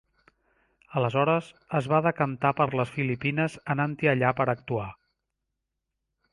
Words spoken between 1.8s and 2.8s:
es va decantar per